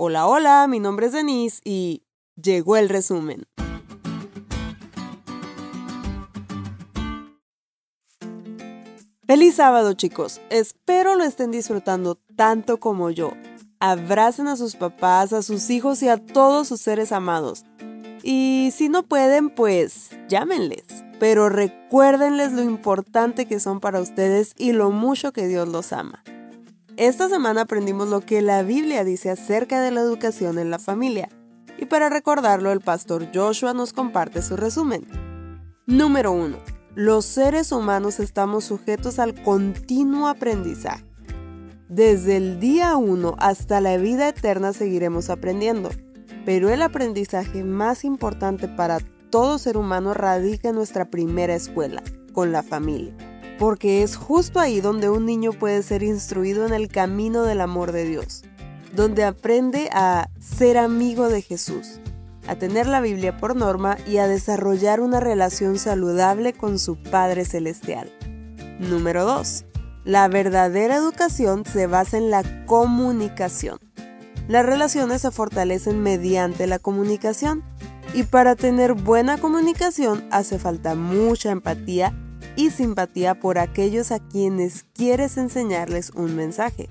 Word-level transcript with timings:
Hola, 0.00 0.28
hola, 0.28 0.68
mi 0.68 0.78
nombre 0.78 1.06
es 1.06 1.12
Denise 1.12 1.60
y 1.64 2.04
llegó 2.40 2.76
el 2.76 2.88
resumen. 2.88 3.48
Feliz 9.26 9.56
sábado 9.56 9.94
chicos, 9.94 10.40
espero 10.50 11.16
lo 11.16 11.24
estén 11.24 11.50
disfrutando 11.50 12.14
tanto 12.36 12.78
como 12.78 13.10
yo. 13.10 13.32
Abracen 13.80 14.46
a 14.46 14.54
sus 14.54 14.76
papás, 14.76 15.32
a 15.32 15.42
sus 15.42 15.68
hijos 15.68 16.00
y 16.04 16.08
a 16.08 16.24
todos 16.24 16.68
sus 16.68 16.80
seres 16.80 17.10
amados. 17.10 17.64
Y 18.22 18.70
si 18.72 18.88
no 18.88 19.02
pueden, 19.02 19.50
pues 19.50 20.10
llámenles. 20.28 20.84
Pero 21.18 21.48
recuérdenles 21.48 22.52
lo 22.52 22.62
importante 22.62 23.46
que 23.46 23.58
son 23.58 23.80
para 23.80 24.00
ustedes 24.00 24.54
y 24.56 24.70
lo 24.70 24.92
mucho 24.92 25.32
que 25.32 25.48
Dios 25.48 25.66
los 25.66 25.92
ama. 25.92 26.22
Esta 26.98 27.28
semana 27.28 27.60
aprendimos 27.60 28.08
lo 28.08 28.22
que 28.22 28.42
la 28.42 28.64
Biblia 28.64 29.04
dice 29.04 29.30
acerca 29.30 29.80
de 29.80 29.92
la 29.92 30.00
educación 30.00 30.58
en 30.58 30.72
la 30.72 30.80
familia. 30.80 31.28
Y 31.78 31.86
para 31.86 32.08
recordarlo, 32.08 32.72
el 32.72 32.80
pastor 32.80 33.28
Joshua 33.32 33.72
nos 33.72 33.92
comparte 33.92 34.42
su 34.42 34.56
resumen. 34.56 35.06
Número 35.86 36.32
1. 36.32 36.58
Los 36.96 37.24
seres 37.24 37.70
humanos 37.70 38.18
estamos 38.18 38.64
sujetos 38.64 39.20
al 39.20 39.40
continuo 39.44 40.26
aprendizaje. 40.26 41.04
Desde 41.88 42.36
el 42.36 42.58
día 42.58 42.96
1 42.96 43.36
hasta 43.38 43.80
la 43.80 43.96
vida 43.96 44.28
eterna 44.28 44.72
seguiremos 44.72 45.30
aprendiendo, 45.30 45.90
pero 46.44 46.68
el 46.68 46.82
aprendizaje 46.82 47.62
más 47.62 48.04
importante 48.04 48.66
para 48.66 48.98
todo 49.30 49.58
ser 49.58 49.76
humano 49.76 50.14
radica 50.14 50.70
en 50.70 50.74
nuestra 50.74 51.08
primera 51.08 51.54
escuela, 51.54 52.02
con 52.32 52.50
la 52.50 52.64
familia 52.64 53.14
porque 53.58 54.02
es 54.02 54.16
justo 54.16 54.60
ahí 54.60 54.80
donde 54.80 55.10
un 55.10 55.26
niño 55.26 55.52
puede 55.52 55.82
ser 55.82 56.02
instruido 56.02 56.66
en 56.66 56.72
el 56.72 56.88
camino 56.88 57.42
del 57.42 57.60
amor 57.60 57.92
de 57.92 58.04
Dios, 58.04 58.44
donde 58.94 59.24
aprende 59.24 59.90
a 59.92 60.28
ser 60.38 60.78
amigo 60.78 61.28
de 61.28 61.42
Jesús, 61.42 62.00
a 62.46 62.54
tener 62.54 62.86
la 62.86 63.00
Biblia 63.00 63.36
por 63.36 63.56
norma 63.56 63.98
y 64.06 64.18
a 64.18 64.28
desarrollar 64.28 65.00
una 65.00 65.20
relación 65.20 65.78
saludable 65.78 66.52
con 66.52 66.78
su 66.78 67.02
Padre 67.02 67.44
Celestial. 67.44 68.10
Número 68.78 69.24
2. 69.24 69.64
La 70.04 70.28
verdadera 70.28 70.96
educación 70.96 71.64
se 71.66 71.86
basa 71.86 72.16
en 72.16 72.30
la 72.30 72.64
comunicación. 72.66 73.78
Las 74.46 74.64
relaciones 74.64 75.22
se 75.22 75.30
fortalecen 75.30 76.00
mediante 76.00 76.66
la 76.66 76.78
comunicación 76.78 77.64
y 78.14 78.22
para 78.22 78.56
tener 78.56 78.94
buena 78.94 79.36
comunicación 79.36 80.26
hace 80.30 80.58
falta 80.58 80.94
mucha 80.94 81.50
empatía 81.50 82.14
y 82.58 82.70
simpatía 82.70 83.38
por 83.38 83.56
aquellos 83.56 84.10
a 84.10 84.18
quienes 84.18 84.84
quieres 84.92 85.36
enseñarles 85.36 86.10
un 86.16 86.34
mensaje. 86.34 86.90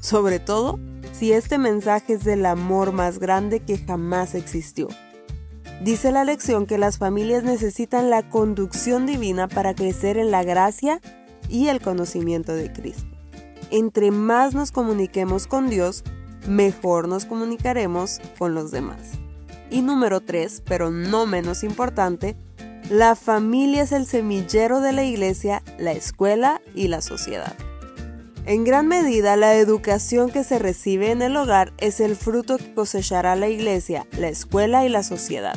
Sobre 0.00 0.38
todo 0.38 0.80
si 1.12 1.30
este 1.32 1.58
mensaje 1.58 2.14
es 2.14 2.24
del 2.24 2.46
amor 2.46 2.92
más 2.92 3.18
grande 3.18 3.60
que 3.60 3.76
jamás 3.76 4.34
existió. 4.34 4.88
Dice 5.82 6.10
la 6.10 6.24
lección 6.24 6.64
que 6.64 6.78
las 6.78 6.96
familias 6.96 7.44
necesitan 7.44 8.08
la 8.08 8.30
conducción 8.30 9.04
divina 9.04 9.46
para 9.46 9.74
crecer 9.74 10.16
en 10.16 10.30
la 10.30 10.42
gracia 10.42 11.02
y 11.50 11.68
el 11.68 11.82
conocimiento 11.82 12.54
de 12.54 12.72
Cristo. 12.72 13.04
Entre 13.70 14.10
más 14.10 14.54
nos 14.54 14.72
comuniquemos 14.72 15.46
con 15.46 15.68
Dios, 15.68 16.02
mejor 16.48 17.08
nos 17.08 17.26
comunicaremos 17.26 18.22
con 18.38 18.54
los 18.54 18.70
demás. 18.70 19.10
Y 19.70 19.82
número 19.82 20.22
3, 20.22 20.62
pero 20.64 20.90
no 20.90 21.26
menos 21.26 21.62
importante, 21.62 22.38
la 22.90 23.16
familia 23.16 23.82
es 23.82 23.92
el 23.92 24.06
semillero 24.06 24.80
de 24.80 24.92
la 24.92 25.04
iglesia, 25.04 25.62
la 25.78 25.92
escuela 25.92 26.60
y 26.74 26.88
la 26.88 27.00
sociedad. 27.00 27.54
En 28.46 28.64
gran 28.64 28.88
medida, 28.88 29.36
la 29.36 29.54
educación 29.54 30.30
que 30.30 30.44
se 30.44 30.58
recibe 30.58 31.10
en 31.10 31.22
el 31.22 31.34
hogar 31.36 31.72
es 31.78 32.00
el 32.00 32.14
fruto 32.14 32.58
que 32.58 32.74
cosechará 32.74 33.36
la 33.36 33.48
iglesia, 33.48 34.06
la 34.18 34.28
escuela 34.28 34.84
y 34.84 34.90
la 34.90 35.02
sociedad. 35.02 35.56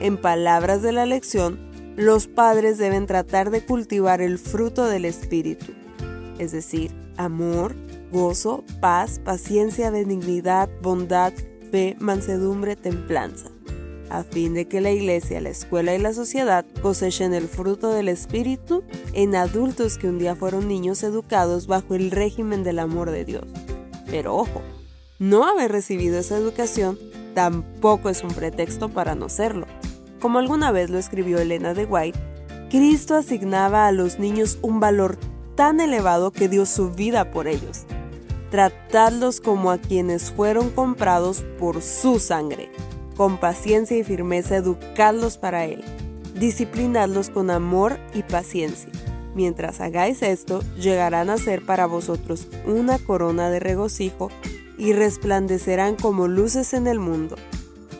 En 0.00 0.16
palabras 0.16 0.82
de 0.82 0.92
la 0.92 1.04
lección, 1.04 1.58
los 1.96 2.28
padres 2.28 2.78
deben 2.78 3.06
tratar 3.06 3.50
de 3.50 3.64
cultivar 3.64 4.22
el 4.22 4.38
fruto 4.38 4.86
del 4.86 5.04
Espíritu, 5.04 5.72
es 6.38 6.52
decir, 6.52 6.92
amor, 7.16 7.74
gozo, 8.12 8.64
paz, 8.80 9.18
paciencia, 9.18 9.90
benignidad, 9.90 10.70
bondad, 10.80 11.32
fe, 11.72 11.96
mansedumbre, 11.98 12.76
templanza 12.76 13.51
a 14.12 14.24
fin 14.24 14.52
de 14.52 14.68
que 14.68 14.82
la 14.82 14.90
iglesia, 14.90 15.40
la 15.40 15.48
escuela 15.48 15.94
y 15.94 15.98
la 15.98 16.12
sociedad 16.12 16.66
cosechen 16.82 17.32
el 17.32 17.48
fruto 17.48 17.88
del 17.88 18.08
Espíritu 18.08 18.84
en 19.14 19.34
adultos 19.34 19.96
que 19.96 20.06
un 20.06 20.18
día 20.18 20.36
fueron 20.36 20.68
niños 20.68 21.02
educados 21.02 21.66
bajo 21.66 21.94
el 21.94 22.10
régimen 22.10 22.62
del 22.62 22.78
amor 22.78 23.10
de 23.10 23.24
Dios. 23.24 23.44
Pero 24.06 24.36
ojo, 24.36 24.60
no 25.18 25.46
haber 25.46 25.72
recibido 25.72 26.18
esa 26.18 26.36
educación 26.36 26.98
tampoco 27.34 28.10
es 28.10 28.22
un 28.22 28.32
pretexto 28.32 28.90
para 28.90 29.14
no 29.14 29.30
serlo. 29.30 29.66
Como 30.20 30.38
alguna 30.38 30.72
vez 30.72 30.90
lo 30.90 30.98
escribió 30.98 31.38
Elena 31.38 31.72
de 31.72 31.86
White, 31.86 32.18
Cristo 32.68 33.14
asignaba 33.14 33.86
a 33.86 33.92
los 33.92 34.18
niños 34.18 34.58
un 34.60 34.78
valor 34.78 35.16
tan 35.54 35.80
elevado 35.80 36.32
que 36.32 36.50
dio 36.50 36.66
su 36.66 36.90
vida 36.90 37.30
por 37.30 37.48
ellos. 37.48 37.86
Tratadlos 38.50 39.40
como 39.40 39.70
a 39.70 39.78
quienes 39.78 40.30
fueron 40.30 40.68
comprados 40.68 41.44
por 41.58 41.80
su 41.80 42.18
sangre 42.20 42.70
con 43.16 43.38
paciencia 43.38 43.96
y 43.96 44.04
firmeza 44.04 44.56
educadlos 44.56 45.38
para 45.38 45.64
Él. 45.64 45.84
Disciplinadlos 46.34 47.30
con 47.30 47.50
amor 47.50 47.98
y 48.14 48.22
paciencia. 48.22 48.90
Mientras 49.34 49.80
hagáis 49.80 50.22
esto, 50.22 50.60
llegarán 50.78 51.30
a 51.30 51.38
ser 51.38 51.64
para 51.64 51.86
vosotros 51.86 52.48
una 52.66 52.98
corona 52.98 53.50
de 53.50 53.60
regocijo 53.60 54.30
y 54.78 54.92
resplandecerán 54.92 55.96
como 55.96 56.28
luces 56.28 56.74
en 56.74 56.86
el 56.86 56.98
mundo. 56.98 57.36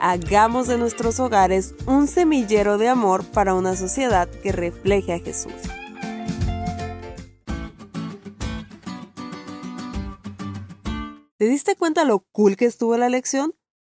Hagamos 0.00 0.68
de 0.68 0.78
nuestros 0.78 1.18
hogares 1.18 1.74
un 1.86 2.06
semillero 2.06 2.78
de 2.78 2.88
amor 2.88 3.24
para 3.24 3.54
una 3.54 3.76
sociedad 3.76 4.28
que 4.28 4.52
refleje 4.52 5.12
a 5.12 5.18
Jesús. 5.18 5.52
¿Te 11.36 11.48
diste 11.48 11.76
cuenta 11.76 12.04
lo 12.04 12.20
cool 12.32 12.56
que 12.56 12.64
estuvo 12.64 12.96
la 12.96 13.08
lección? 13.08 13.54